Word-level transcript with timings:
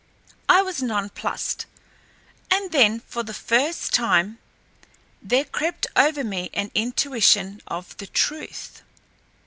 I 0.49 0.63
was 0.63 0.81
nonplused, 0.81 1.65
and 2.49 2.71
then, 2.71 3.01
for 3.01 3.21
the 3.21 3.35
first 3.35 3.93
time, 3.93 4.39
there 5.21 5.45
crept 5.45 5.85
over 5.95 6.23
me 6.23 6.49
an 6.55 6.71
intuition 6.73 7.61
of 7.67 7.95
the 7.97 8.07
truth. 8.07 8.81